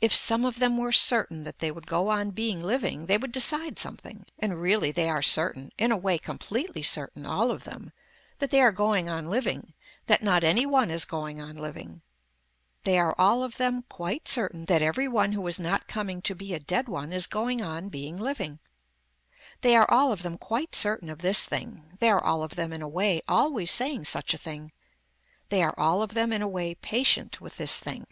[0.00, 3.32] If some of them were certain that they would go on being living, they would
[3.32, 4.24] decide something.
[4.38, 7.90] And really they are certain, in a way completely certain, all of them,
[8.38, 9.74] that they are going on living,
[10.06, 12.02] that not any one is going on living.
[12.84, 16.36] They are all of them quite certain that every one who is not coming to
[16.36, 18.60] be a dead one is going on being living.
[19.62, 21.96] They are all of them quite certain of this thing.
[21.98, 24.70] They are all of them in a way always saying such a thing.
[25.48, 28.06] They are all of them in a way patient with this thing.